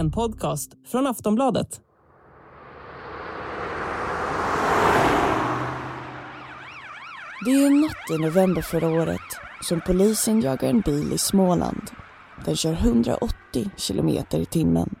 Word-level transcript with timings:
En 0.00 0.10
podcast 0.10 0.70
från 0.86 1.06
Aftonbladet. 1.06 1.80
Det 7.44 7.50
är 7.50 7.66
en 7.66 7.80
natt 7.80 8.10
i 8.10 8.18
november 8.18 8.62
förra 8.62 8.88
året 9.02 9.20
som 9.62 9.80
polisen 9.86 10.40
jagar 10.40 10.68
en 10.68 10.80
bil 10.80 11.12
i 11.12 11.18
Småland. 11.18 11.82
Den 12.44 12.56
kör 12.56 12.72
180 12.72 13.70
kilometer 13.76 14.38
i 14.38 14.46
timmen. 14.46 14.94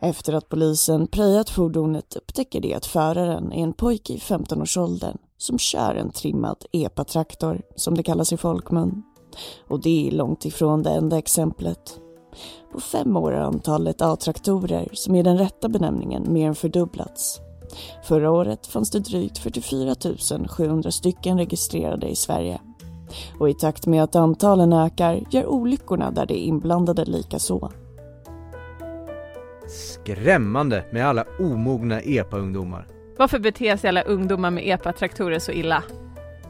Efter 0.00 0.32
att 0.32 0.48
polisen 0.48 1.06
prejat 1.06 1.50
fordonet 1.50 2.16
upptäcker 2.16 2.60
de 2.60 2.74
att 2.74 2.86
föraren 2.86 3.52
är 3.52 3.62
en 3.62 3.72
pojke 3.72 4.12
i 4.12 4.18
15-årsåldern 4.18 5.18
som 5.38 5.58
kör 5.58 5.94
en 5.94 6.10
trimmad 6.10 6.64
epatraktor, 6.72 7.62
som 7.74 7.94
det 7.94 8.02
kallas 8.02 8.32
i 8.32 8.36
folkmun. 8.36 9.02
Och 9.68 9.82
det 9.82 10.08
är 10.08 10.12
långt 10.12 10.44
ifrån 10.44 10.82
det 10.82 10.90
enda 10.90 11.18
exemplet. 11.18 12.00
På 12.72 12.80
fem 12.80 13.16
år 13.16 13.32
har 13.32 13.40
antalet 13.40 14.02
A-traktorer, 14.02 14.88
som 14.92 15.14
är 15.14 15.22
den 15.22 15.38
rätta 15.38 15.68
benämningen, 15.68 16.32
mer 16.32 16.48
än 16.48 16.54
fördubblats. 16.54 17.40
Förra 18.02 18.30
året 18.30 18.66
fanns 18.66 18.90
det 18.90 19.00
drygt 19.00 19.38
44 19.38 19.94
700 20.48 20.90
stycken 20.90 21.38
registrerade 21.38 22.08
i 22.08 22.16
Sverige. 22.16 22.60
Och 23.38 23.50
i 23.50 23.54
takt 23.54 23.86
med 23.86 24.02
att 24.02 24.16
antalen 24.16 24.72
ökar 24.72 25.22
gör 25.30 25.46
olyckorna 25.46 26.10
där 26.10 26.26
det 26.26 26.38
är 26.38 26.42
inblandade 26.42 27.04
lika 27.04 27.38
så. 27.38 27.72
Skrämmande 29.68 30.84
med 30.92 31.06
alla 31.06 31.24
omogna 31.40 32.00
EPA-ungdomar. 32.00 32.86
Varför 33.18 33.38
beter 33.38 33.76
sig 33.76 33.88
alla 33.88 34.02
ungdomar 34.02 34.50
med 34.50 34.66
EPA-traktorer 34.66 35.38
så 35.38 35.52
illa? 35.52 35.82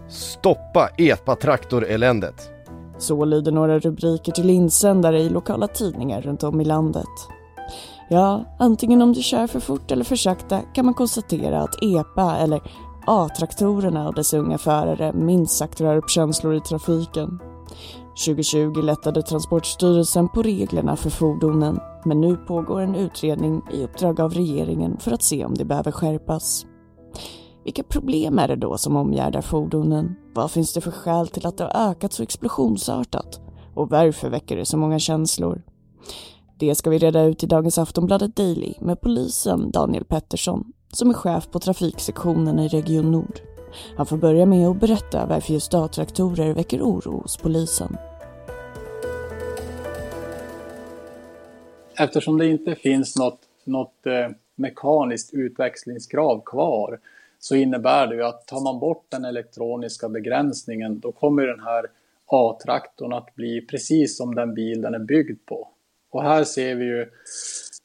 Stoppa 0.09 0.91
EPA-traktoreländet! 0.99 2.56
Så 2.99 3.25
lyder 3.25 3.53
några 3.53 3.79
rubriker 3.79 4.33
till 4.33 4.51
insändare 4.51 5.21
i 5.21 5.29
lokala 5.29 5.69
tidningar 5.69 6.21
runt 6.23 6.43
om 6.43 6.61
i 6.61 6.65
landet. 6.65 7.29
Ja, 8.09 8.45
antingen 8.59 9.03
om 9.03 9.13
du 9.13 9.23
kör 9.23 9.47
för 9.47 9.61
fort 9.61 9.91
eller 9.91 10.05
för 10.05 10.17
sakta 10.17 10.61
kan 10.61 10.85
man 10.85 10.95
konstatera 10.95 11.63
att 11.63 11.83
EPA, 11.83 12.37
eller 12.37 12.61
A-traktorerna 13.07 14.09
och 14.09 14.15
dess 14.15 14.35
unga 14.35 14.59
förare 14.59 15.13
minst 15.13 15.57
sagt 15.57 15.81
rör 15.81 15.97
upp 15.97 16.11
känslor 16.11 16.55
i 16.55 16.61
trafiken. 16.61 17.39
2020 18.27 18.83
lättade 18.83 19.23
Transportstyrelsen 19.23 20.29
på 20.29 20.43
reglerna 20.43 20.97
för 20.97 21.11
fordonen 21.11 21.81
men 22.05 22.21
nu 22.21 22.37
pågår 22.37 22.81
en 22.81 22.95
utredning 22.95 23.63
i 23.73 23.85
uppdrag 23.85 24.21
av 24.21 24.33
regeringen 24.33 24.97
för 25.01 25.13
att 25.13 25.23
se 25.23 25.45
om 25.45 25.55
det 25.55 25.65
behöver 25.65 25.93
skärpas. 25.93 26.67
Vilka 27.67 27.83
problem 27.83 28.39
är 28.39 28.49
det 28.49 28.57
då 28.57 28.79
som 28.79 28.97
omgärdar 28.97 29.41
fordonen? 29.41 30.17
Vad 30.35 30.51
finns 30.51 30.73
det 30.73 30.81
för 30.81 30.91
skäl 30.91 31.29
till 31.29 31.47
att 31.47 31.59
det 31.59 31.65
har 31.65 31.91
ökat 31.91 32.13
så 32.13 32.23
explosionsartat? 32.23 33.41
Och 33.75 33.91
varför 33.91 34.31
väcker 34.31 34.57
det 34.57 34.65
så 34.65 34.77
många 34.77 34.99
känslor? 34.99 35.63
Det 36.59 36.75
ska 36.75 36.91
vi 36.91 36.99
reda 36.99 37.23
ut 37.23 37.45
i 37.45 37.47
dagens 37.47 37.79
Aftonbladet 37.79 38.37
Daily 38.37 38.75
med 38.81 39.01
polisen 39.01 39.71
Daniel 39.71 40.05
Pettersson 40.05 40.73
som 40.93 41.11
är 41.11 41.15
chef 41.15 41.51
på 41.51 41.59
trafiksektionen 41.59 42.59
i 42.59 42.69
Region 42.69 43.13
Nord. 43.13 43.41
Han 43.97 44.07
får 44.07 44.17
börja 44.17 44.47
med 44.47 44.69
att 44.69 44.81
berätta 44.81 45.27
varför 45.27 45.53
just 45.53 45.75
A-traktorer 45.75 46.55
väcker 46.55 46.81
oro 46.83 47.21
hos 47.21 47.37
polisen. 47.37 47.97
Eftersom 51.99 52.39
det 52.39 52.47
inte 52.47 52.75
finns 52.75 53.17
något, 53.17 53.41
något 53.65 54.07
eh, 54.07 54.37
mekaniskt 54.55 55.35
utväxlingskrav 55.35 56.43
kvar 56.45 56.99
så 57.39 57.57
innebär 57.57 58.07
det 58.07 58.15
ju 58.15 58.23
att 58.23 58.47
tar 58.47 58.61
man 58.61 58.81
bort 58.81 59.07
den 59.09 59.25
elektroniska 59.25 60.09
begränsningen 60.09 61.01
då 61.01 61.13
kommer 61.13 61.47
den 61.47 61.61
här 61.61 61.87
A-traktorn 62.27 63.13
att 63.13 63.35
bli 63.35 63.61
precis 63.61 64.17
som 64.17 64.35
den 64.35 64.55
bil 64.55 64.81
den 64.81 64.95
är 64.95 64.99
byggd 64.99 65.47
på. 65.47 65.69
Och 66.11 66.23
här 66.23 66.45
ser 66.45 66.75
vi 66.75 66.85
ju 66.85 67.11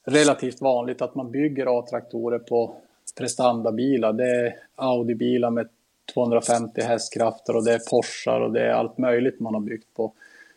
relativt 0.05 0.61
vanligt 0.61 1.01
att 1.01 1.15
man 1.15 1.31
bygger 1.31 1.79
A-traktorer 1.79 2.39
på 2.39 2.75
prestandabilar. 3.17 4.13
Det 4.13 4.29
är 4.29 4.55
Audi-bilar 4.75 5.49
med 5.49 5.69
250 6.13 6.81
hästkrafter 6.81 7.55
och 7.55 7.65
det 7.65 7.73
är 7.73 7.79
Porschar 7.89 8.41
och 8.41 8.51
det 8.51 8.61
är 8.61 8.73
allt 8.73 8.97
möjligt 8.97 9.39
man 9.39 9.53
har 9.53 9.61
byggt 9.61 9.93
på. 9.93 10.13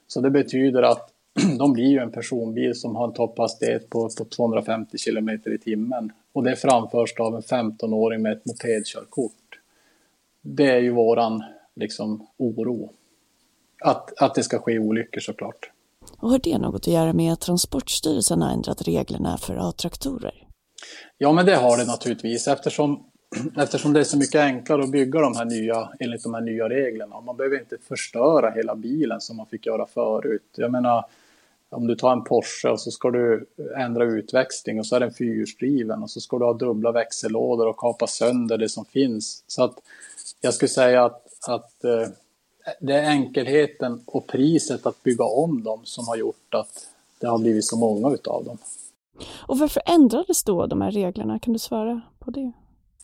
Så 0.07 0.21
det 0.21 0.31
betyder 0.31 0.83
att 0.83 1.14
de 1.59 1.73
blir 1.73 1.87
ju 1.89 1.99
en 1.99 2.13
personbil 2.13 2.75
som 2.75 2.97
har 2.97 3.09
en 3.09 3.15
topphastighet 3.15 3.91
på, 3.91 4.11
på 4.19 4.25
250 4.25 4.99
km 4.99 5.29
i 5.29 5.59
timmen. 5.59 6.13
Och 6.33 6.43
det 6.43 6.57
framförs 6.57 7.15
av 7.21 7.35
en 7.35 7.43
15-åring 7.43 8.23
med 8.23 8.33
ett 8.33 8.47
mopedkörkort. 8.47 9.33
Det 10.43 10.71
är 10.71 10.81
ju 10.81 10.91
våran 10.91 11.45
liksom, 11.75 12.27
oro. 12.37 12.91
Att, 13.85 14.23
att 14.23 14.35
det 14.35 14.43
ska 14.43 14.59
ske 14.59 14.79
olyckor 14.79 15.21
såklart. 15.21 15.71
Och 16.19 16.31
har 16.31 16.39
det 16.39 16.59
något 16.59 16.75
att 16.75 16.87
göra 16.87 17.13
med 17.13 17.33
att 17.33 17.41
Transportstyrelsen 17.41 18.43
har 18.43 18.53
ändrat 18.53 18.89
reglerna 18.89 19.39
för 19.39 19.69
A-traktorer? 19.69 20.35
Ja, 21.19 21.33
men 21.33 21.47
det 21.47 21.57
har 21.57 21.77
det 21.77 21.85
naturligtvis 21.85 22.49
eftersom, 22.49 23.05
eftersom 23.57 23.93
det 23.93 24.01
är 24.01 24.05
så 24.05 24.19
mycket 24.19 24.41
enklare 24.41 24.83
att 24.83 24.91
bygga 24.91 25.21
de 25.21 25.37
här 25.37 25.45
nya, 25.45 25.89
enligt 26.01 26.23
de 26.23 26.35
här 26.35 26.41
nya 26.41 26.69
reglerna. 26.69 27.21
Man 27.21 27.37
behöver 27.37 27.59
inte 27.59 27.77
förstöra 27.89 28.51
hela 28.51 28.75
bilen 28.75 29.21
som 29.21 29.37
man 29.37 29.47
fick 29.47 29.67
göra 29.67 29.87
förut. 29.87 30.55
Jag 30.57 30.73
menar, 30.73 31.05
om 31.75 31.87
du 31.87 31.97
tar 31.97 32.13
en 32.13 32.25
Porsche 32.25 32.69
och 32.69 32.81
så 32.81 32.91
ska 32.91 33.11
du 33.11 33.47
ändra 33.77 34.05
utväxling 34.05 34.79
och 34.79 34.87
så 34.87 34.97
är 34.97 35.01
den 35.01 35.13
fyrhjulsdriven 35.13 36.03
och 36.03 36.11
så 36.11 36.21
ska 36.21 36.39
du 36.39 36.45
ha 36.45 36.53
dubbla 36.53 36.93
växellådor 36.93 37.67
och 37.67 37.77
kapa 37.77 38.07
sönder 38.07 38.59
det 38.59 38.69
som 38.69 38.85
finns. 38.85 39.45
Så 39.47 39.65
att 39.65 39.75
jag 40.41 40.55
skulle 40.55 40.69
säga 40.69 41.05
att, 41.05 41.49
att 41.49 41.85
eh, 41.85 42.09
det 42.81 42.95
är 42.95 43.11
enkelheten 43.11 44.03
och 44.07 44.27
priset 44.27 44.87
att 44.87 45.03
bygga 45.03 45.25
om 45.25 45.65
dem 45.65 45.81
som 45.85 46.09
har 46.09 46.17
gjort 46.17 46.55
att 46.55 46.87
det 47.21 47.27
har 47.27 47.39
blivit 47.39 47.65
så 47.65 47.77
många 47.77 48.15
utav 48.15 48.45
dem. 48.45 48.59
Och 49.47 49.59
varför 49.59 49.83
ändrades 49.87 50.45
då 50.45 50.67
de 50.67 50.81
här 50.81 50.91
reglerna? 50.91 51.39
Kan 51.39 51.53
du 51.53 51.59
svara 51.59 52.01
på 52.19 52.31
det? 52.31 52.53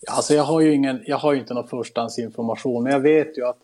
Alltså 0.07 0.35
jag 0.35 0.45
har 0.45 0.61
ju, 0.61 0.75
ingen, 0.75 1.03
jag 1.07 1.17
har 1.17 1.33
ju 1.33 1.41
inte 1.41 1.55
någon 1.55 1.69
förstahandsinformation, 1.69 2.83
men 2.83 2.93
jag 2.93 3.01
vet 3.01 3.39
ju 3.39 3.47
att 3.47 3.59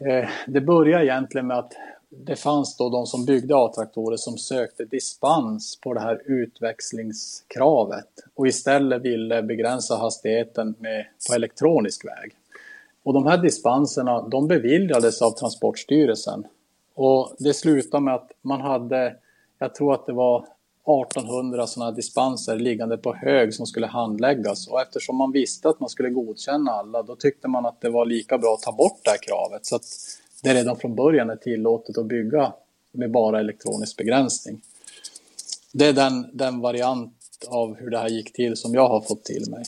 eh, 0.00 0.28
det 0.46 0.60
börjar 0.60 1.00
egentligen 1.00 1.46
med 1.46 1.58
att 1.58 1.72
det 2.16 2.36
fanns 2.36 2.76
då 2.76 2.88
de 2.88 3.06
som 3.06 3.24
byggde 3.24 3.56
A-traktorer 3.56 4.16
som 4.16 4.38
sökte 4.38 4.84
dispens 4.84 5.78
på 5.80 5.94
det 5.94 6.00
här 6.00 6.22
utväxlingskravet 6.24 8.08
och 8.34 8.46
istället 8.46 9.02
ville 9.02 9.42
begränsa 9.42 9.96
hastigheten 9.96 10.74
med, 10.78 11.06
på 11.28 11.34
elektronisk 11.34 12.04
väg. 12.04 12.32
Och 13.02 13.14
de 13.14 13.26
här 13.26 13.38
dispenserna 13.38 14.28
de 14.28 14.48
beviljades 14.48 15.22
av 15.22 15.30
Transportstyrelsen. 15.30 16.46
Och 16.94 17.34
det 17.38 17.54
slutade 17.54 18.04
med 18.04 18.14
att 18.14 18.30
man 18.42 18.60
hade, 18.60 19.16
jag 19.58 19.74
tror 19.74 19.94
att 19.94 20.06
det 20.06 20.12
var 20.12 20.46
1800 21.02 21.66
sådana 21.66 21.90
dispenser 21.90 22.56
liggande 22.56 22.96
på 22.96 23.14
hög 23.14 23.54
som 23.54 23.66
skulle 23.66 23.86
handläggas. 23.86 24.68
Och 24.68 24.80
eftersom 24.80 25.16
man 25.16 25.32
visste 25.32 25.68
att 25.68 25.80
man 25.80 25.88
skulle 25.88 26.10
godkänna 26.10 26.72
alla, 26.72 27.02
då 27.02 27.16
tyckte 27.16 27.48
man 27.48 27.66
att 27.66 27.80
det 27.80 27.90
var 27.90 28.06
lika 28.06 28.38
bra 28.38 28.54
att 28.54 28.62
ta 28.62 28.72
bort 28.72 29.00
det 29.04 29.10
här 29.10 29.18
kravet. 29.18 29.66
Så 29.66 29.76
att 29.76 29.84
det 30.42 30.54
redan 30.54 30.76
från 30.76 30.94
början 30.94 31.30
är 31.30 31.36
tillåtet 31.36 31.98
att 31.98 32.06
bygga 32.06 32.52
med 32.92 33.10
bara 33.10 33.40
elektronisk 33.40 33.96
begränsning. 33.96 34.60
Det 35.72 35.86
är 35.86 35.92
den, 35.92 36.26
den 36.32 36.60
variant 36.60 37.14
av 37.48 37.76
hur 37.76 37.90
det 37.90 37.98
här 37.98 38.08
gick 38.08 38.32
till 38.32 38.56
som 38.56 38.74
jag 38.74 38.88
har 38.88 39.00
fått 39.00 39.24
till 39.24 39.50
mig. 39.50 39.64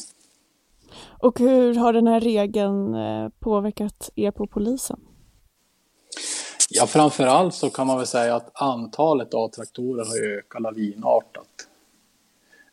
Och 1.18 1.38
hur 1.38 1.74
har 1.74 1.92
den 1.92 2.06
här 2.06 2.20
regeln 2.20 2.94
eh, 2.94 3.28
påverkat 3.38 4.10
er 4.14 4.30
på 4.30 4.46
polisen? 4.46 5.00
Ja, 6.70 6.86
framför 6.86 7.26
allt 7.26 7.54
så 7.54 7.70
kan 7.70 7.86
man 7.86 7.96
väl 7.96 8.06
säga 8.06 8.36
att 8.36 8.50
antalet 8.54 9.34
A-traktorer 9.34 10.04
har 10.04 10.38
ökat 10.38 10.62
lavinartat. 10.62 11.48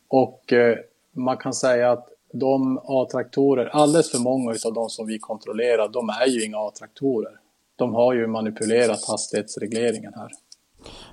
Och 0.08 0.54
eh, 0.54 0.78
man 1.12 1.38
kan 1.38 1.54
säga 1.54 1.92
att 1.92 2.08
de 2.34 2.78
A-traktorer, 2.78 3.66
alldeles 3.66 4.12
för 4.12 4.20
många 4.20 4.56
av 4.66 4.74
de 4.74 4.90
som 4.90 5.08
vi 5.08 5.20
kontrollerar, 5.20 5.90
de 5.90 6.10
är 6.10 6.28
ju 6.28 6.46
inga 6.46 6.58
A-traktorer. 6.58 7.41
De 7.82 7.96
har 7.96 8.14
ju 8.14 8.28
manipulerat 8.28 9.08
hastighetsregleringen 9.08 10.14
här. 10.16 10.32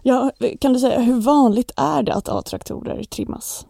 Ja, 0.02 0.30
kan 0.60 0.72
du 0.72 0.78
säga 0.78 1.00
hur 1.00 1.20
vanligt 1.20 1.72
är 1.76 2.02
det 2.02 2.14
att 2.14 2.28
A-traktorer 2.28 3.02
trimmas? 3.02 3.66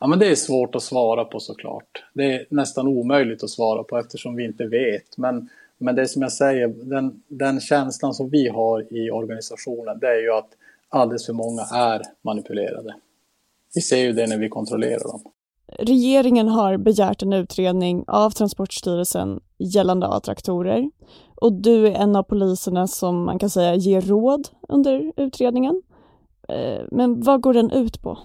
Ja, 0.00 0.06
men 0.06 0.18
det 0.18 0.26
är 0.26 0.34
svårt 0.34 0.74
att 0.74 0.82
svara 0.82 1.24
på 1.24 1.40
såklart. 1.40 2.04
Det 2.14 2.34
är 2.34 2.46
nästan 2.50 2.88
omöjligt 2.88 3.42
att 3.42 3.50
svara 3.50 3.84
på 3.84 3.98
eftersom 3.98 4.36
vi 4.36 4.44
inte 4.44 4.66
vet. 4.66 5.18
Men, 5.18 5.48
men 5.78 5.94
det 5.94 6.08
som 6.08 6.22
jag 6.22 6.32
säger, 6.32 6.68
den, 6.68 7.22
den 7.28 7.60
känslan 7.60 8.14
som 8.14 8.30
vi 8.30 8.48
har 8.48 8.92
i 8.92 9.10
organisationen, 9.10 9.98
det 9.98 10.06
är 10.06 10.20
ju 10.20 10.32
att 10.32 10.50
alldeles 10.88 11.26
för 11.26 11.32
många 11.32 11.62
är 11.62 12.02
manipulerade. 12.22 12.94
Vi 13.74 13.80
ser 13.80 13.98
ju 13.98 14.12
det 14.12 14.26
när 14.26 14.38
vi 14.38 14.48
kontrollerar 14.48 15.02
dem. 15.12 15.22
Regeringen 15.78 16.48
har 16.48 16.76
begärt 16.76 17.22
en 17.22 17.32
utredning 17.32 18.04
av 18.06 18.30
Transportstyrelsen 18.30 19.40
gällande 19.58 20.06
A-traktorer 20.06 20.90
och 21.34 21.52
du 21.52 21.86
är 21.86 21.92
en 21.92 22.16
av 22.16 22.22
poliserna 22.22 22.86
som 22.86 23.24
man 23.24 23.38
kan 23.38 23.50
säga 23.50 23.74
ger 23.74 24.00
råd 24.00 24.48
under 24.68 25.12
utredningen. 25.16 25.82
Eh, 26.48 26.84
men 26.90 27.20
vad 27.20 27.40
går 27.40 27.54
den 27.54 27.70
ut 27.70 28.02
på? 28.02 28.18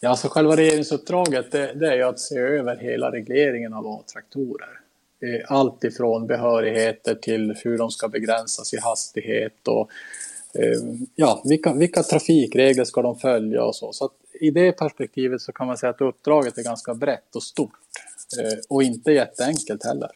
Ja, 0.00 0.08
alltså 0.08 0.28
själva 0.28 0.56
regeringsuppdraget 0.56 1.52
det, 1.52 1.74
det 1.74 1.86
är 1.86 1.96
ju 1.96 2.02
att 2.02 2.20
se 2.20 2.38
över 2.38 2.76
hela 2.76 3.12
regleringen 3.12 3.74
av 3.74 3.86
A-traktorer. 3.86 4.80
Eh, 5.22 5.56
allt 5.56 5.84
ifrån 5.84 6.26
behörigheter 6.26 7.14
till 7.14 7.56
hur 7.64 7.78
de 7.78 7.90
ska 7.90 8.08
begränsas 8.08 8.74
i 8.74 8.78
hastighet 8.80 9.68
och 9.68 9.90
eh, 10.54 10.80
ja, 11.14 11.42
vilka, 11.44 11.72
vilka 11.72 12.02
trafikregler 12.02 12.84
ska 12.84 13.02
de 13.02 13.18
följa 13.18 13.64
och 13.64 13.76
så. 13.76 13.92
Så 13.92 14.04
att 14.04 14.12
i 14.40 14.50
det 14.50 14.72
perspektivet 14.72 15.40
så 15.40 15.52
kan 15.52 15.66
man 15.66 15.78
säga 15.78 15.90
att 15.90 16.00
uppdraget 16.00 16.58
är 16.58 16.62
ganska 16.62 16.94
brett 16.94 17.36
och 17.36 17.42
stort 17.42 17.72
och 18.68 18.82
inte 18.82 19.12
jätteenkelt 19.12 19.84
heller. 19.84 20.10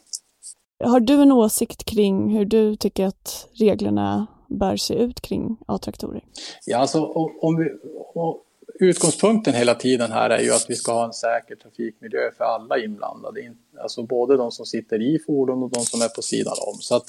Har 0.84 1.00
du 1.00 1.22
en 1.22 1.32
åsikt 1.32 1.84
kring 1.84 2.36
hur 2.36 2.44
du 2.44 2.76
tycker 2.76 3.06
att 3.06 3.48
reglerna 3.52 4.26
bör 4.48 4.76
se 4.76 4.94
ut 4.94 5.20
kring 5.20 5.56
A-traktorer? 5.66 6.24
Ja, 6.66 6.78
alltså 6.78 7.04
om 7.40 7.56
vi, 7.56 7.70
om, 8.14 8.40
utgångspunkten 8.80 9.54
hela 9.54 9.74
tiden 9.74 10.12
här 10.12 10.30
är 10.30 10.42
ju 10.42 10.50
att 10.50 10.66
vi 10.68 10.74
ska 10.74 10.92
ha 10.92 11.04
en 11.04 11.12
säker 11.12 11.56
trafikmiljö 11.56 12.30
för 12.36 12.44
alla 12.44 12.78
inblandade. 12.78 13.40
Alltså 13.82 14.02
både 14.02 14.36
de 14.36 14.50
som 14.50 14.66
sitter 14.66 15.02
i 15.02 15.18
fordon 15.26 15.62
och 15.62 15.70
de 15.70 15.80
som 15.80 16.00
är 16.00 16.08
på 16.08 16.22
sidan 16.22 16.54
om. 16.66 16.78
Så 16.80 16.96
att 16.96 17.04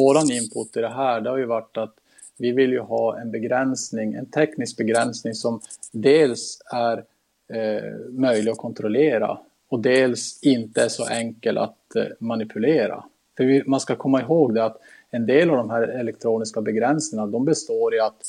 våran 0.00 0.30
input 0.30 0.76
i 0.76 0.80
det 0.80 0.88
här, 0.88 1.20
det 1.20 1.30
har 1.30 1.36
ju 1.36 1.46
varit 1.46 1.76
att 1.76 1.94
vi 2.38 2.52
vill 2.52 2.70
ju 2.70 2.80
ha 2.80 3.20
en 3.20 3.30
begränsning, 3.30 4.14
en 4.14 4.26
teknisk 4.26 4.76
begränsning 4.76 5.34
som 5.34 5.60
dels 5.92 6.58
är 6.72 7.04
eh, 7.48 7.98
möjlig 8.10 8.50
att 8.50 8.58
kontrollera 8.58 9.38
och 9.68 9.80
dels 9.80 10.42
inte 10.42 10.82
är 10.82 10.88
så 10.88 11.06
enkel 11.06 11.58
att 11.58 11.96
eh, 11.96 12.04
manipulera. 12.18 13.04
För 13.36 13.44
vi, 13.44 13.62
man 13.66 13.80
ska 13.80 13.96
komma 13.96 14.22
ihåg 14.22 14.54
det 14.54 14.64
att 14.64 14.80
en 15.10 15.26
del 15.26 15.50
av 15.50 15.56
de 15.56 15.70
här 15.70 15.82
elektroniska 15.82 16.60
begränsningarna 16.60 17.30
de 17.30 17.44
består 17.44 17.94
i 17.94 18.00
att, 18.00 18.22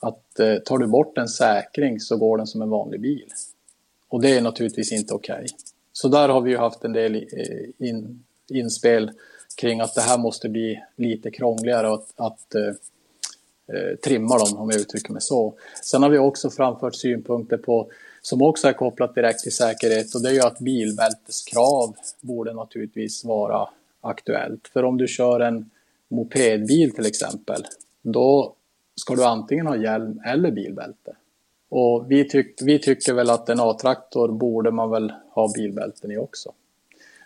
att 0.00 0.40
eh, 0.40 0.56
tar 0.56 0.78
du 0.78 0.86
bort 0.86 1.18
en 1.18 1.28
säkring 1.28 2.00
så 2.00 2.16
går 2.16 2.36
den 2.36 2.46
som 2.46 2.62
en 2.62 2.70
vanlig 2.70 3.00
bil. 3.00 3.26
Och 4.08 4.20
det 4.20 4.36
är 4.36 4.42
naturligtvis 4.42 4.92
inte 4.92 5.14
okej. 5.14 5.34
Okay. 5.34 5.48
Så 5.92 6.08
där 6.08 6.28
har 6.28 6.40
vi 6.40 6.50
ju 6.50 6.56
haft 6.56 6.84
en 6.84 6.92
del 6.92 7.14
eh, 7.14 7.88
in, 7.88 8.24
inspel 8.50 9.10
kring 9.56 9.80
att 9.80 9.94
det 9.94 10.00
här 10.00 10.18
måste 10.18 10.48
bli 10.48 10.82
lite 10.96 11.30
krångligare 11.30 11.92
att, 11.92 12.12
att 12.16 12.54
eh, 12.54 12.72
Eh, 13.72 13.96
trimma 13.96 14.38
dem 14.38 14.58
om 14.58 14.70
jag 14.70 14.80
uttrycker 14.80 15.12
mig 15.12 15.22
så. 15.22 15.54
Sen 15.82 16.02
har 16.02 16.10
vi 16.10 16.18
också 16.18 16.50
framfört 16.50 16.94
synpunkter 16.94 17.56
på 17.56 17.90
som 18.22 18.42
också 18.42 18.68
är 18.68 18.72
kopplat 18.72 19.14
direkt 19.14 19.40
till 19.40 19.52
säkerhet 19.52 20.14
och 20.14 20.22
det 20.22 20.28
är 20.28 20.32
ju 20.32 20.40
att 20.40 20.58
bilbälteskrav 20.58 21.96
borde 22.20 22.52
naturligtvis 22.52 23.24
vara 23.24 23.68
aktuellt. 24.00 24.68
För 24.72 24.84
om 24.84 24.98
du 24.98 25.08
kör 25.08 25.40
en 25.40 25.70
mopedbil 26.08 26.94
till 26.94 27.06
exempel, 27.06 27.66
då 28.02 28.54
ska 28.94 29.14
du 29.14 29.24
antingen 29.24 29.66
ha 29.66 29.76
hjälm 29.76 30.20
eller 30.26 30.50
bilbälte. 30.50 31.16
Och 31.68 32.10
vi, 32.10 32.28
tyck, 32.28 32.62
vi 32.62 32.78
tycker 32.78 33.12
väl 33.12 33.30
att 33.30 33.48
en 33.48 33.60
A-traktor 33.60 34.28
borde 34.28 34.70
man 34.70 34.90
väl 34.90 35.12
ha 35.30 35.52
bilbälten 35.54 36.10
i 36.10 36.16
också. 36.16 36.52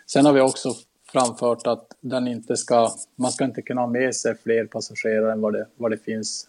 Sen 0.05 0.25
har 0.25 0.33
vi 0.33 0.41
också 0.41 0.73
framfört 1.19 1.67
att 1.67 1.97
den 2.01 2.27
inte 2.27 2.57
ska, 2.57 2.91
man 3.15 3.31
ska 3.31 3.45
inte 3.45 3.61
kunna 3.61 3.81
ha 3.81 3.87
med 3.87 4.15
sig 4.15 4.37
fler 4.37 4.65
passagerare 4.65 5.31
än 5.31 5.41
vad 5.41 5.53
det, 5.53 5.67
vad 5.77 5.91
det 5.91 5.97
finns 5.97 6.47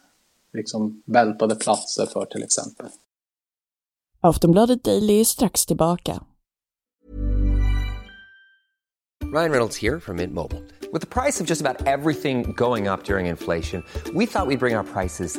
liksom 0.53 1.03
bältade 1.07 1.55
platser 1.55 2.07
för 2.07 2.25
till 2.25 2.43
exempel. 2.43 2.87
Aftonbladet 4.21 4.85
Daily 4.85 5.21
är 5.21 5.25
strax 5.25 5.67
tillbaka. 5.67 6.21
Ryan 9.35 9.51
Reynolds 9.51 9.83
här 9.83 9.99
från 9.99 10.17
Mint 10.17 10.33
Mobile. 10.33 10.63
With 10.93 11.01
the 11.01 11.21
price 11.23 11.43
of 11.43 11.49
just 11.49 11.67
about 11.67 11.87
everything 11.87 12.55
going 12.57 12.89
up 12.89 13.05
during 13.05 13.27
inflation, 13.27 13.83
we 14.15 14.27
thought 14.27 14.49
we'd 14.49 14.59
bring 14.59 14.77
our 14.77 14.85
prices 14.85 15.39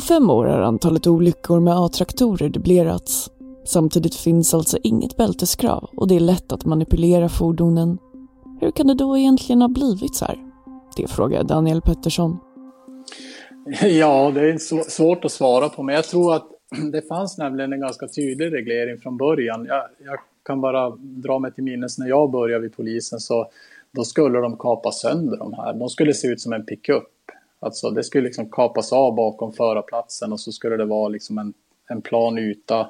På 0.00 0.04
fem 0.04 0.30
år 0.30 0.46
har 0.46 0.60
antalet 0.60 1.06
olyckor 1.06 1.60
med 1.60 1.74
A-traktorer 1.76 2.48
dubblerats. 2.48 3.30
Samtidigt 3.64 4.14
finns 4.14 4.54
alltså 4.54 4.78
inget 4.82 5.16
bälteskrav 5.16 5.90
och 5.96 6.08
det 6.08 6.16
är 6.16 6.20
lätt 6.20 6.52
att 6.52 6.64
manipulera 6.64 7.28
fordonen. 7.28 7.98
Hur 8.60 8.70
kan 8.70 8.86
det 8.86 8.94
då 8.94 9.18
egentligen 9.18 9.62
ha 9.62 9.68
blivit 9.68 10.14
så 10.14 10.24
här? 10.24 10.38
Det 10.96 11.10
frågar 11.10 11.44
Daniel 11.44 11.82
Pettersson. 11.82 12.38
Ja, 13.82 14.30
det 14.34 14.40
är 14.40 14.58
svårt 14.90 15.24
att 15.24 15.32
svara 15.32 15.68
på, 15.68 15.82
men 15.82 15.94
jag 15.94 16.04
tror 16.04 16.34
att 16.34 16.46
det 16.92 17.08
fanns 17.08 17.38
nämligen 17.38 17.72
en 17.72 17.80
ganska 17.80 18.08
tydlig 18.08 18.52
reglering 18.52 18.98
från 18.98 19.16
början. 19.16 19.66
Jag, 19.68 19.82
jag 20.04 20.18
kan 20.44 20.60
bara 20.60 20.90
dra 21.00 21.38
mig 21.38 21.52
till 21.52 21.64
minnes 21.64 21.98
när 21.98 22.08
jag 22.08 22.30
började 22.30 22.62
vid 22.62 22.76
polisen 22.76 23.20
så 23.20 23.50
då 23.90 24.04
skulle 24.04 24.38
de 24.38 24.56
kapa 24.56 24.92
sönder 24.92 25.36
de 25.36 25.52
här. 25.54 25.74
De 25.74 25.88
skulle 25.88 26.14
se 26.14 26.28
ut 26.28 26.40
som 26.40 26.52
en 26.52 26.64
pickup. 26.64 27.04
Alltså 27.60 27.90
det 27.90 28.04
skulle 28.04 28.24
liksom 28.24 28.50
kapas 28.50 28.92
av 28.92 29.14
bakom 29.14 29.52
förarplatsen 29.52 30.32
och 30.32 30.40
så 30.40 30.52
skulle 30.52 30.76
det 30.76 30.84
vara 30.84 31.08
liksom 31.08 31.38
en, 31.38 31.54
en 31.88 32.02
plan 32.02 32.38
yta. 32.38 32.80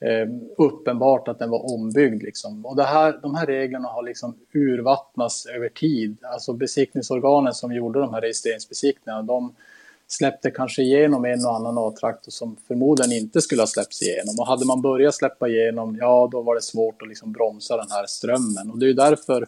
Eh, 0.00 0.28
uppenbart 0.58 1.28
att 1.28 1.38
den 1.38 1.50
var 1.50 1.74
ombyggd 1.74 2.22
liksom. 2.22 2.66
Och 2.66 2.76
det 2.76 2.84
här, 2.84 3.18
de 3.22 3.34
här 3.34 3.46
reglerna 3.46 3.88
har 3.88 4.02
liksom 4.02 4.34
urvattnats 4.52 5.46
över 5.46 5.68
tid. 5.68 6.16
Alltså 6.22 6.52
besiktningsorganen 6.52 7.54
som 7.54 7.72
gjorde 7.72 8.00
de 8.00 8.14
här 8.14 8.20
registreringsbesiktningarna, 8.20 9.22
de 9.22 9.54
släppte 10.06 10.50
kanske 10.50 10.82
igenom 10.82 11.24
en 11.24 11.46
och 11.46 11.56
annan 11.56 11.78
A-traktor 11.78 12.30
som 12.30 12.56
förmodligen 12.68 13.12
inte 13.12 13.40
skulle 13.40 13.62
ha 13.62 13.66
släppts 13.66 14.02
igenom. 14.02 14.34
Och 14.38 14.46
hade 14.46 14.66
man 14.66 14.82
börjat 14.82 15.14
släppa 15.14 15.48
igenom, 15.48 15.96
ja 16.00 16.28
då 16.32 16.42
var 16.42 16.54
det 16.54 16.62
svårt 16.62 17.02
att 17.02 17.08
liksom 17.08 17.32
bromsa 17.32 17.76
den 17.76 17.90
här 17.90 18.06
strömmen. 18.06 18.70
Och 18.70 18.78
det 18.78 18.88
är 18.88 18.94
därför 18.94 19.44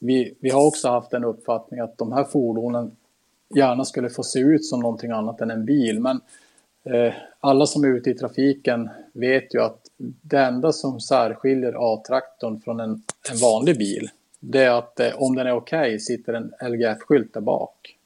vi, 0.00 0.34
vi 0.40 0.50
har 0.50 0.66
också 0.66 0.88
haft 0.88 1.12
en 1.12 1.24
uppfattning 1.24 1.80
att 1.80 1.98
de 1.98 2.12
här 2.12 2.24
fordonen 2.24 2.96
gärna 3.54 3.84
skulle 3.84 4.10
få 4.10 4.22
se 4.22 4.38
ut 4.40 4.64
som 4.64 4.80
någonting 4.80 5.10
annat 5.10 5.40
än 5.40 5.50
en 5.50 5.64
bil. 5.64 6.00
Men 6.00 6.20
eh, 6.84 7.14
alla 7.40 7.66
som 7.66 7.84
är 7.84 7.88
ute 7.88 8.10
i 8.10 8.14
trafiken 8.14 8.88
vet 9.12 9.54
ju 9.54 9.62
att 9.62 9.80
det 9.98 10.38
enda 10.38 10.72
som 10.72 11.00
särskiljer 11.00 11.94
A-traktorn 11.94 12.60
från 12.60 12.80
en, 12.80 13.02
en 13.30 13.38
vanlig 13.42 13.78
bil, 13.78 14.10
det 14.40 14.64
är 14.64 14.70
att 14.70 15.00
eh, 15.00 15.22
om 15.22 15.34
den 15.34 15.46
är 15.46 15.52
okej 15.52 15.80
okay, 15.80 15.98
sitter 15.98 16.32
en 16.32 16.52
LGF-skylt 16.60 17.34
där 17.34 17.40
bak. 17.40 17.96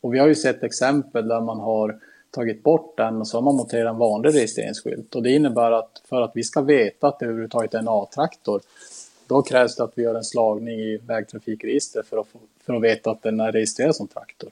Och 0.00 0.14
vi 0.14 0.18
har 0.18 0.28
ju 0.28 0.34
sett 0.34 0.62
exempel 0.62 1.28
där 1.28 1.40
man 1.40 1.60
har 1.60 1.98
tagit 2.30 2.62
bort 2.62 2.96
den 2.96 3.20
och 3.20 3.28
så 3.28 3.36
har 3.36 3.42
man 3.42 3.56
monterat 3.56 3.90
en 3.90 3.98
vanlig 3.98 4.34
registreringsskylt. 4.34 5.14
Och 5.14 5.22
det 5.22 5.30
innebär 5.30 5.72
att 5.72 6.02
för 6.04 6.22
att 6.22 6.32
vi 6.34 6.42
ska 6.42 6.60
veta 6.60 7.08
att 7.08 7.18
det 7.18 7.24
överhuvudtaget 7.24 7.74
är 7.74 7.78
en 7.78 7.88
A-traktor, 7.88 8.60
då 9.26 9.42
krävs 9.42 9.76
det 9.76 9.84
att 9.84 9.92
vi 9.94 10.02
gör 10.02 10.14
en 10.14 10.24
slagning 10.24 10.80
i 10.80 10.96
vägtrafikregistret 10.96 12.06
för 12.06 12.16
att, 12.16 12.26
få, 12.26 12.38
för 12.66 12.74
att 12.74 12.82
veta 12.82 13.10
att 13.10 13.22
den 13.22 13.40
är 13.40 13.52
registrerad 13.52 13.96
som 13.96 14.08
traktor. 14.08 14.50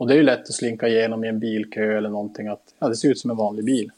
Och 0.00 0.06
det 0.06 0.14
är 0.14 0.16
ju 0.16 0.22
lätt 0.22 0.40
att 0.40 0.52
slinka 0.52 0.88
igenom 0.88 1.24
i 1.24 1.28
en 1.28 1.38
bilkö 1.38 1.98
eller 1.98 2.08
någonting 2.08 2.46
att 2.48 2.74
ja, 2.78 2.88
det 2.88 2.96
ser 2.96 3.08
ut 3.08 3.18
som 3.18 3.30
en 3.30 3.36
vanlig 3.36 3.64
bil. 3.64 3.90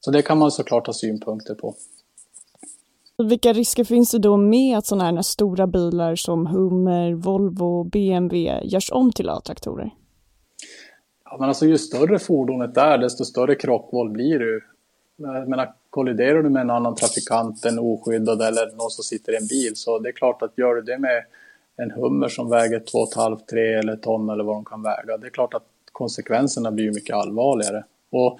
Så 0.00 0.10
det 0.10 0.22
kan 0.22 0.38
man 0.38 0.50
såklart 0.50 0.86
ha 0.86 0.94
synpunkter 0.94 1.54
på. 1.54 1.74
Vilka 3.18 3.52
risker 3.52 3.84
finns 3.84 4.10
det 4.10 4.18
då 4.18 4.36
med 4.36 4.78
att 4.78 4.86
sådana 4.86 5.04
här 5.04 5.22
stora 5.22 5.66
bilar 5.66 6.16
som 6.16 6.46
Hummer, 6.46 7.12
Volvo, 7.12 7.84
BMW 7.84 8.60
görs 8.64 8.92
om 8.92 9.12
till 9.12 9.28
A-traktorer? 9.28 9.90
Ja, 11.24 11.36
men 11.40 11.48
alltså 11.48 11.66
ju 11.66 11.78
större 11.78 12.18
fordonet 12.18 12.76
är, 12.76 12.98
desto 12.98 13.24
större 13.24 13.54
krockvåld 13.54 14.12
blir 14.12 14.38
det. 14.38 14.60
Jag 15.16 15.48
menar, 15.48 15.74
kolliderar 15.90 16.42
du 16.42 16.50
med 16.50 16.60
en 16.60 16.70
annan 16.70 16.94
trafikant, 16.94 17.64
en 17.64 17.78
oskyddad 17.78 18.42
eller 18.42 18.76
någon 18.76 18.90
som 18.90 19.04
sitter 19.04 19.32
i 19.32 19.36
en 19.36 19.46
bil, 19.46 19.76
så 19.76 19.98
det 19.98 20.08
är 20.08 20.12
klart 20.12 20.42
att 20.42 20.58
gör 20.58 20.74
du 20.74 20.82
det 20.82 20.98
med 20.98 21.24
en 21.76 21.90
hummer 21.90 22.28
som 22.28 22.50
väger 22.50 22.80
2,5-3 22.80 23.78
eller 23.78 23.96
ton 23.96 24.30
eller 24.30 24.44
vad 24.44 24.56
de 24.56 24.64
kan 24.64 24.82
väga. 24.82 25.16
Det 25.16 25.26
är 25.26 25.30
klart 25.30 25.54
att 25.54 25.66
konsekvenserna 25.92 26.72
blir 26.72 26.92
mycket 26.92 27.16
allvarligare. 27.16 27.84
Och, 28.10 28.38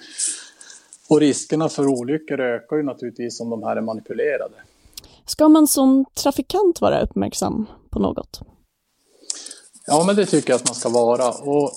och 1.08 1.20
riskerna 1.20 1.68
för 1.68 1.86
olyckor 1.86 2.40
ökar 2.40 2.76
ju 2.76 2.82
naturligtvis 2.82 3.40
om 3.40 3.50
de 3.50 3.62
här 3.62 3.76
är 3.76 3.80
manipulerade. 3.80 4.54
Ska 5.26 5.48
man 5.48 5.66
som 5.66 6.04
trafikant 6.14 6.80
vara 6.80 7.00
uppmärksam 7.00 7.66
på 7.90 7.98
något? 7.98 8.40
Ja, 9.86 10.04
men 10.06 10.16
det 10.16 10.26
tycker 10.26 10.50
jag 10.50 10.56
att 10.56 10.68
man 10.68 10.74
ska 10.74 10.88
vara. 10.88 11.28
Och 11.28 11.72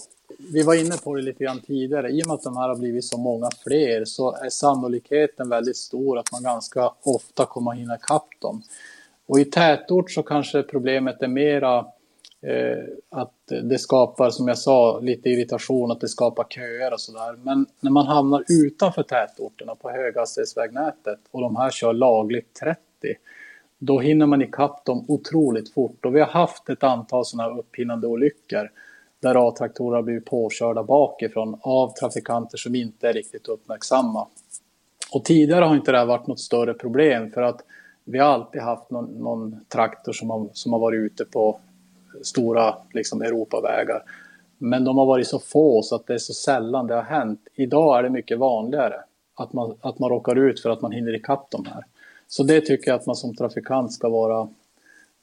vi 0.54 0.64
var 0.64 0.76
inne 0.76 0.98
på 0.98 1.16
det 1.16 1.22
lite 1.22 1.44
grann 1.44 1.60
tidigare. 1.60 2.10
I 2.10 2.24
och 2.24 2.28
med 2.28 2.34
att 2.34 2.44
de 2.44 2.58
här 2.58 2.68
har 2.68 2.76
blivit 2.76 3.06
så 3.06 3.18
många 3.18 3.50
fler 3.64 4.06
så 4.06 4.36
är 4.36 4.50
sannolikheten 4.50 5.50
väldigt 5.50 5.78
stor 5.78 6.20
att 6.20 6.32
man 6.32 6.44
ganska 6.44 6.94
ofta 7.04 7.46
kommer 7.46 7.72
att 7.72 7.78
hinna 7.78 7.96
ikapp 7.96 8.28
dem. 8.40 8.64
Och 9.30 9.40
i 9.40 9.46
tätort 9.46 10.12
så 10.12 10.24
kanske 10.24 10.64
problemet 10.64 11.22
är 11.22 11.28
mera 11.28 11.78
eh, 12.42 12.84
att 13.10 13.34
det 13.64 13.80
skapar, 13.80 14.30
som 14.30 14.48
jag 14.48 14.58
sa, 14.58 15.00
lite 15.00 15.30
irritation, 15.30 15.92
att 15.92 16.02
det 16.02 16.08
skapar 16.08 16.44
köer 16.44 16.94
och 16.94 17.00
sådär. 17.00 17.36
Men 17.44 17.66
när 17.80 17.92
man 17.92 18.08
hamnar 18.08 18.44
utanför 18.50 19.04
tätorterna 19.04 19.76
på 19.76 19.90
höghastighetsvägnätet 19.90 21.20
och 21.32 21.42
de 21.42 21.56
här 21.56 21.70
kör 21.70 21.94
lagligt 21.94 22.54
30, 22.54 22.80
då 23.80 24.00
hinner 24.00 24.26
man 24.26 24.42
ikapp 24.42 24.86
dem 24.86 25.06
otroligt 25.08 25.74
fort. 25.74 26.06
Och 26.06 26.16
vi 26.16 26.20
har 26.20 26.28
haft 26.28 26.70
ett 26.70 26.84
antal 26.84 27.26
sådana 27.26 27.50
här 27.50 27.60
upphinnande 27.60 28.08
olyckor 28.08 28.72
där 29.20 29.48
A-traktorer 29.48 29.96
har 29.96 30.04
blivit 30.04 30.26
påkörda 30.26 30.84
bakifrån 30.84 31.60
av 31.62 31.94
trafikanter 31.94 32.58
som 32.58 32.76
inte 32.76 33.10
är 33.10 33.14
riktigt 33.14 33.48
uppmärksamma. 33.48 34.28
Och 35.12 35.26
tidigare 35.26 35.66
har 35.66 35.76
inte 35.76 35.92
det 35.92 35.98
här 35.98 36.06
varit 36.06 36.28
något 36.28 36.40
större 36.40 36.74
problem 36.74 37.32
för 37.32 37.42
att 37.42 37.62
vi 38.12 38.20
har 38.20 38.28
alltid 38.28 38.62
haft 38.62 38.90
någon, 38.90 39.06
någon 39.06 39.66
traktor 39.68 40.14
som 40.14 40.30
har, 40.30 40.50
som 40.54 40.74
har 40.74 40.80
varit 40.80 40.98
ute 40.98 41.26
på 41.26 41.60
stora 42.22 42.76
liksom, 42.94 43.22
Europavägar. 43.22 44.04
Men 44.58 44.84
de 44.84 44.98
har 44.98 45.06
varit 45.06 45.28
så 45.28 45.40
få 45.40 45.82
så 45.82 45.96
att 45.96 46.08
det 46.08 46.14
är 46.14 46.18
så 46.18 46.34
sällan 46.34 46.88
det 46.88 46.96
har 46.96 47.02
hänt. 47.02 47.48
Idag 47.56 48.00
är 48.00 48.04
det 48.04 48.10
mycket 48.10 48.40
vanligare 48.40 48.96
att 49.36 49.54
man, 49.54 49.76
att 49.82 50.00
man 50.00 50.10
råkar 50.10 50.36
ut 50.36 50.60
för 50.60 50.70
att 50.70 50.82
man 50.82 50.92
hinner 50.92 51.16
ikapp 51.16 51.48
de 51.52 51.66
här. 51.66 51.86
Så 52.28 52.44
det 52.44 52.62
tycker 52.62 52.92
jag 52.92 53.00
att 53.00 53.06
man 53.06 53.16
som 53.16 53.36
trafikant 53.36 53.94
ska 53.94 54.10
vara, 54.10 54.50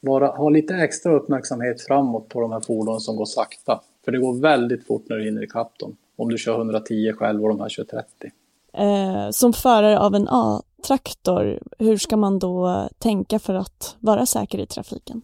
vara, 0.00 0.26
ha 0.26 0.48
lite 0.48 0.74
extra 0.74 1.12
uppmärksamhet 1.12 1.82
framåt 1.82 2.28
på 2.28 2.40
de 2.40 2.52
här 2.52 2.60
fordonen 2.60 3.00
som 3.00 3.16
går 3.16 3.24
sakta. 3.24 3.80
För 4.04 4.12
det 4.12 4.18
går 4.18 4.40
väldigt 4.40 4.86
fort 4.86 5.04
när 5.08 5.16
du 5.16 5.24
hinner 5.24 5.42
ikapp 5.42 5.78
dem. 5.78 5.96
Om 6.16 6.28
du 6.28 6.38
kör 6.38 6.56
110 6.56 7.12
själv 7.12 7.42
och 7.42 7.48
de 7.48 7.60
här 7.60 7.68
kör 7.68 7.84
30. 7.84 8.30
Eh, 8.72 9.30
som 9.30 9.52
förare 9.52 9.98
av 9.98 10.14
en 10.14 10.28
A 10.28 10.62
traktor, 10.86 11.58
hur 11.78 11.96
ska 11.96 12.16
man 12.16 12.38
då 12.38 12.88
tänka 12.98 13.38
för 13.38 13.54
att 13.54 13.96
vara 14.00 14.26
säker 14.26 14.58
i 14.58 14.66
trafiken? 14.66 15.22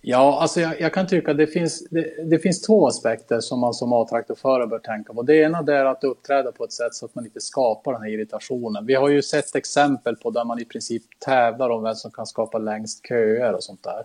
Ja, 0.00 0.40
alltså 0.40 0.60
jag, 0.60 0.80
jag 0.80 0.94
kan 0.94 1.06
tycka 1.06 1.30
att 1.30 1.36
det 1.36 1.46
finns, 1.46 1.88
det, 1.90 2.30
det, 2.30 2.38
finns 2.38 2.62
två 2.62 2.86
aspekter 2.86 3.40
som 3.40 3.60
man 3.60 3.74
som 3.74 3.92
A-traktorförare 3.92 4.66
bör 4.66 4.78
tänka 4.78 5.14
på. 5.14 5.22
Det 5.22 5.36
ena 5.36 5.58
är 5.58 5.84
att 5.84 6.04
uppträda 6.04 6.52
på 6.52 6.64
ett 6.64 6.72
sätt 6.72 6.94
så 6.94 7.06
att 7.06 7.14
man 7.14 7.24
inte 7.24 7.40
skapar 7.40 7.92
den 7.92 8.02
här 8.02 8.08
irritationen. 8.08 8.86
Vi 8.86 8.94
har 8.94 9.08
ju 9.08 9.22
sett 9.22 9.56
exempel 9.56 10.16
på 10.16 10.30
där 10.30 10.44
man 10.44 10.60
i 10.60 10.64
princip 10.64 11.02
tävlar 11.18 11.70
om 11.70 11.82
vem 11.82 11.94
som 11.94 12.10
kan 12.10 12.26
skapa 12.26 12.58
längst 12.58 13.08
köer 13.08 13.54
och 13.54 13.62
sånt 13.62 13.82
där. 13.82 14.02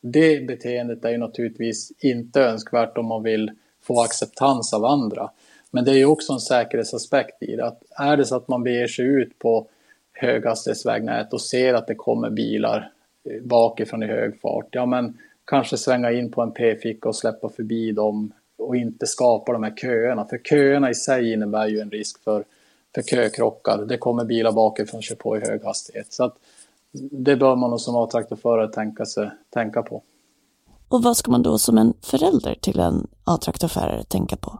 Det 0.00 0.46
beteendet 0.46 1.04
är 1.04 1.10
ju 1.10 1.18
naturligtvis 1.18 1.92
inte 1.98 2.40
önskvärt 2.40 2.98
om 2.98 3.06
man 3.06 3.22
vill 3.22 3.50
få 3.82 4.02
acceptans 4.02 4.72
av 4.74 4.84
andra. 4.84 5.30
Men 5.70 5.84
det 5.84 5.90
är 5.90 5.96
ju 5.96 6.06
också 6.06 6.32
en 6.32 6.40
säkerhetsaspekt 6.40 7.42
i 7.42 7.56
det. 7.56 7.66
Att 7.66 7.82
är 7.90 8.16
det 8.16 8.24
så 8.24 8.36
att 8.36 8.48
man 8.48 8.62
beger 8.62 8.86
sig 8.86 9.04
ut 9.04 9.38
på 9.38 9.68
höghastighetsvägnät 10.12 11.32
och 11.32 11.40
ser 11.40 11.74
att 11.74 11.86
det 11.86 11.94
kommer 11.94 12.30
bilar 12.30 12.92
eh, 13.24 13.42
bakifrån 13.42 14.02
i 14.02 14.06
hög 14.06 14.40
fart, 14.40 14.68
ja 14.70 14.86
men 14.86 15.18
kanske 15.44 15.76
svänga 15.76 16.12
in 16.12 16.30
på 16.30 16.42
en 16.42 16.52
p-ficka 16.52 17.08
och 17.08 17.16
släppa 17.16 17.48
förbi 17.48 17.92
dem 17.92 18.32
och 18.58 18.76
inte 18.76 19.06
skapa 19.06 19.52
de 19.52 19.62
här 19.62 19.74
köerna. 19.76 20.24
För 20.24 20.38
köerna 20.38 20.90
i 20.90 20.94
sig 20.94 21.32
innebär 21.32 21.66
ju 21.66 21.80
en 21.80 21.90
risk 21.90 22.24
för, 22.24 22.44
för 22.94 23.02
kökrockar. 23.02 23.84
Det 23.84 23.98
kommer 23.98 24.24
bilar 24.24 24.52
bakifrån 24.52 24.98
och 24.98 25.02
kör 25.02 25.16
på 25.16 25.36
i 25.36 25.40
hög 25.40 25.64
hastighet. 25.64 26.12
Så 26.12 26.24
att 26.24 26.36
det 27.10 27.36
bör 27.36 27.56
man 27.56 27.78
som 27.78 27.96
A-traktorförare 27.96 28.68
tänka, 28.68 29.04
tänka 29.50 29.82
på. 29.82 30.02
Och 30.88 31.02
vad 31.02 31.16
ska 31.16 31.30
man 31.30 31.42
då 31.42 31.58
som 31.58 31.78
en 31.78 31.94
förälder 32.02 32.54
till 32.60 32.80
en 32.80 33.06
A-traktorförare 33.24 34.04
tänka 34.04 34.36
på? 34.36 34.58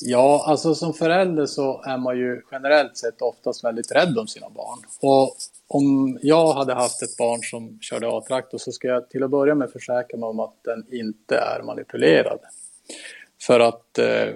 Ja, 0.00 0.44
alltså 0.46 0.74
som 0.74 0.94
förälder 0.94 1.46
så 1.46 1.82
är 1.82 1.98
man 1.98 2.18
ju 2.18 2.42
generellt 2.50 2.96
sett 2.96 3.22
oftast 3.22 3.64
väldigt 3.64 3.92
rädd 3.92 4.18
om 4.18 4.26
sina 4.26 4.50
barn. 4.50 4.78
Och 5.00 5.36
om 5.68 6.18
jag 6.22 6.52
hade 6.52 6.74
haft 6.74 7.02
ett 7.02 7.16
barn 7.16 7.40
som 7.42 7.78
körde 7.80 8.08
A-traktor 8.08 8.58
så 8.58 8.72
ska 8.72 8.88
jag 8.88 9.10
till 9.10 9.22
att 9.22 9.30
börja 9.30 9.54
med 9.54 9.70
försäkra 9.70 10.18
mig 10.18 10.26
om 10.26 10.40
att 10.40 10.54
den 10.64 10.86
inte 10.90 11.36
är 11.36 11.62
manipulerad. 11.62 12.38
För 13.40 13.60
att 13.60 13.98
eh, 13.98 14.34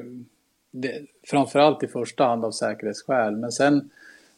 det, 0.71 1.03
framförallt 1.27 1.83
i 1.83 1.87
första 1.87 2.25
hand 2.25 2.45
av 2.45 2.51
säkerhetsskäl. 2.51 3.37
Men 3.37 3.53
sen 3.53 3.91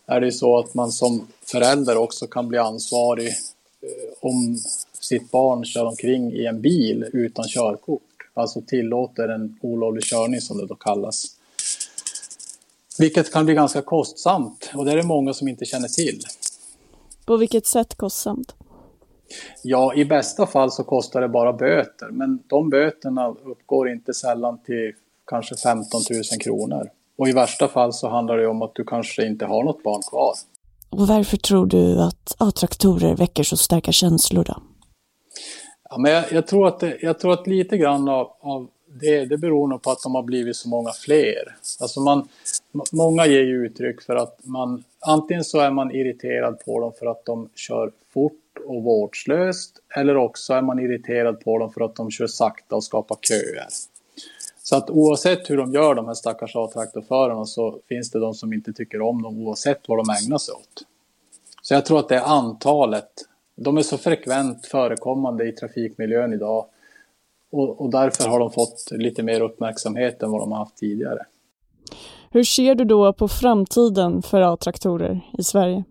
är 0.07 0.21
det 0.21 0.27
ju 0.27 0.33
så 0.33 0.59
att 0.59 0.75
man 0.75 0.93
som 0.93 1.29
förälder 1.53 1.97
också 1.97 2.27
kan 2.27 2.49
bli 2.49 2.59
ansvarig 2.59 3.29
eh, 3.81 4.13
om 4.21 4.57
sitt 4.93 5.31
barn 5.31 5.65
kör 5.65 5.87
omkring 5.87 6.33
i 6.33 6.47
en 6.47 6.61
bil 6.61 7.11
utan 7.13 7.45
körkort. 7.49 8.03
Alltså 8.39 8.61
tillåter 8.61 9.29
en 9.29 9.59
olovlig 9.63 10.05
körning 10.05 10.41
som 10.41 10.59
det 10.59 10.67
då 10.67 10.75
kallas. 10.75 11.25
Vilket 12.99 13.33
kan 13.33 13.45
bli 13.45 13.55
ganska 13.55 13.83
kostsamt 13.83 14.71
och 14.75 14.85
det 14.85 14.93
är 14.93 14.97
det 14.97 15.03
många 15.03 15.35
som 15.35 15.49
inte 15.49 15.65
känner 15.65 15.89
till. 15.89 16.21
På 17.25 17.37
vilket 17.37 17.67
sätt 17.67 17.95
kostsamt? 17.95 18.55
Ja, 19.63 19.95
i 19.95 20.05
bästa 20.05 20.47
fall 20.47 20.73
så 20.73 20.85
kostar 20.85 21.21
det 21.21 21.29
bara 21.29 21.53
böter, 21.53 22.09
men 22.11 22.43
de 22.47 22.71
böterna 22.71 23.29
uppgår 23.29 23.91
inte 23.91 24.15
sällan 24.15 24.59
till 24.63 24.93
kanske 25.27 25.57
15 25.57 26.01
000 26.11 26.23
kronor. 26.41 26.91
Och 27.19 27.29
i 27.29 27.33
värsta 27.33 27.69
fall 27.69 27.93
så 27.93 28.09
handlar 28.09 28.37
det 28.37 28.47
om 28.47 28.63
att 28.63 28.75
du 28.75 28.85
kanske 28.85 29.27
inte 29.27 29.47
har 29.47 29.65
något 29.65 29.83
barn 29.83 30.03
kvar. 30.11 30.33
Och 30.91 31.07
varför 31.09 31.37
tror 31.37 31.67
du 31.67 32.01
att 32.03 32.37
A-traktorer 32.39 33.17
väcker 33.17 33.43
så 33.43 33.57
starka 33.57 33.93
känslor 33.93 34.45
då? 34.45 34.63
Ja, 35.91 35.99
men 35.99 36.13
jag, 36.13 36.33
jag, 36.33 36.47
tror 36.47 36.69
att 36.69 36.81
det, 36.81 36.99
jag 37.01 37.19
tror 37.19 37.33
att 37.33 37.47
lite 37.47 37.79
grann 37.79 38.09
av, 38.09 38.33
av 38.41 38.69
det, 39.01 39.25
det 39.25 39.39
beror 39.39 39.69
nog 39.69 39.83
på 39.83 39.91
att 39.91 40.03
de 40.03 40.15
har 40.15 40.23
blivit 40.23 40.57
så 40.57 40.69
många 40.69 40.91
fler. 40.93 41.57
Alltså 41.81 42.01
man, 42.01 42.29
många 42.93 43.27
ger 43.27 43.43
ju 43.43 43.67
uttryck 43.67 44.03
för 44.03 44.17
att 44.17 44.39
man 44.43 44.85
antingen 45.01 45.45
så 45.45 45.59
är 45.59 45.71
man 45.71 45.91
irriterad 45.91 46.61
på 46.65 46.81
dem 46.81 46.93
för 46.99 47.07
att 47.07 47.25
de 47.25 47.49
kör 47.55 47.93
fort 48.13 48.33
och 48.67 48.83
vårdslöst 48.83 49.79
eller 49.97 50.17
också 50.17 50.53
är 50.53 50.63
man 50.63 50.79
irriterad 50.79 51.41
på 51.41 51.59
dem 51.59 51.73
för 51.73 51.81
att 51.81 51.97
de 51.97 52.11
kör 52.11 52.27
sakta 52.27 52.77
och 52.77 52.85
skapar 52.85 53.17
köer. 53.23 53.67
Så 54.63 54.77
att 54.77 54.91
oavsett 54.91 55.51
hur 55.51 55.57
de 55.57 55.73
gör 55.73 55.95
de 55.95 56.07
här 56.07 56.15
stackars 56.15 56.57
A-traktorförarna 56.57 57.45
så 57.45 57.79
finns 57.89 58.11
det 58.11 58.19
de 58.19 58.35
som 58.35 58.53
inte 58.53 58.73
tycker 58.73 59.01
om 59.01 59.23
dem 59.23 59.39
oavsett 59.39 59.89
vad 59.89 59.99
de 59.99 60.07
ägnar 60.25 60.39
sig 60.39 60.55
åt. 60.55 60.83
Så 61.63 61.75
jag 61.75 61.87
tror 61.87 61.99
att 61.99 62.09
det 62.09 62.17
är 62.17 62.23
antalet. 62.23 63.28
De 63.61 63.77
är 63.77 63.83
så 63.83 63.99
frekvent 63.99 64.67
förekommande 64.67 65.49
i 65.49 65.53
trafikmiljön 65.53 66.33
idag 66.33 66.67
och, 67.51 67.81
och 67.81 67.91
därför 67.91 68.29
har 68.29 68.39
de 68.39 68.51
fått 68.51 68.91
lite 68.91 69.23
mer 69.23 69.41
uppmärksamhet 69.41 70.23
än 70.23 70.31
vad 70.31 70.41
de 70.41 70.53
har 70.53 70.59
haft 70.59 70.77
tidigare. 70.77 71.27
Hur 72.31 72.45
ser 72.45 72.75
du 72.75 72.85
då 72.85 73.13
på 73.13 73.29
framtiden 73.29 74.23
för 74.23 74.41
A-traktorer 74.41 75.21
i 75.39 75.43
Sverige? 75.43 75.85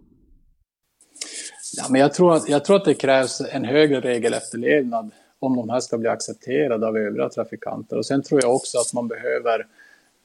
Ja, 1.78 1.84
men 1.90 2.02
jag, 2.02 2.14
tror 2.14 2.36
att, 2.36 2.50
jag 2.50 2.66
tror 2.66 2.76
att 2.76 2.86
det 2.86 2.94
krävs 2.94 3.42
en 3.52 3.66
högre 3.66 4.02
regelefterlevnad 4.02 5.12
om 5.40 5.56
de 5.56 5.70
här 5.70 5.80
ska 5.80 5.98
bli 5.98 6.10
accepterade 6.10 6.88
av 6.88 6.98
övriga 6.98 7.30
trafikanter. 7.30 7.98
Och 7.98 8.06
sen 8.06 8.24
tror 8.24 8.42
jag 8.44 8.56
också 8.56 8.78
att 8.78 8.94
man 8.94 9.08
behöver 9.08 9.68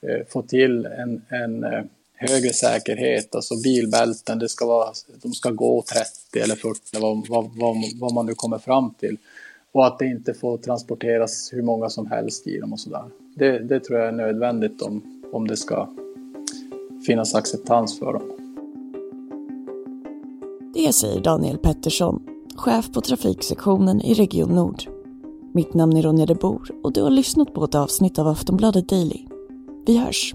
eh, 0.06 0.26
få 0.28 0.42
till 0.42 0.86
en, 0.86 1.22
en 1.28 1.64
eh, 1.64 1.82
högre 2.28 2.52
säkerhet, 2.52 3.34
alltså 3.34 3.54
bilbälten, 3.62 4.38
det 4.38 4.48
ska 4.48 4.66
vara, 4.66 4.92
de 5.22 5.32
ska 5.32 5.50
gå 5.50 5.84
30 6.32 6.40
eller 6.44 6.54
40, 6.54 6.80
vad, 7.00 7.28
vad, 7.28 7.50
vad, 7.56 7.76
vad 8.00 8.12
man 8.14 8.26
nu 8.26 8.34
kommer 8.34 8.58
fram 8.58 8.94
till. 8.94 9.16
Och 9.72 9.86
att 9.86 9.98
det 9.98 10.06
inte 10.06 10.34
får 10.34 10.58
transporteras 10.58 11.52
hur 11.52 11.62
många 11.62 11.88
som 11.88 12.06
helst 12.06 12.46
i 12.46 12.58
dem 12.58 12.72
och 12.72 12.80
sådär. 12.80 13.04
Det, 13.34 13.58
det 13.58 13.80
tror 13.80 13.98
jag 13.98 14.08
är 14.08 14.12
nödvändigt 14.12 14.82
om, 14.82 15.22
om 15.32 15.48
det 15.48 15.56
ska 15.56 15.88
finnas 17.06 17.34
acceptans 17.34 17.98
för 17.98 18.12
dem. 18.12 18.22
Det 20.74 20.92
säger 20.92 21.20
Daniel 21.20 21.58
Pettersson, 21.58 22.22
chef 22.56 22.92
på 22.92 23.00
trafiksektionen 23.00 24.00
i 24.00 24.14
Region 24.14 24.54
Nord. 24.54 24.82
Mitt 25.54 25.74
namn 25.74 25.96
är 25.96 26.02
Ronja 26.02 26.26
de 26.26 26.34
Bor 26.34 26.70
och 26.82 26.92
du 26.92 27.02
har 27.02 27.10
lyssnat 27.10 27.54
på 27.54 27.64
ett 27.64 27.74
avsnitt 27.74 28.18
av 28.18 28.28
Aftonbladet 28.28 28.88
Daily. 28.88 29.26
Vi 29.86 29.98
hörs! 29.98 30.34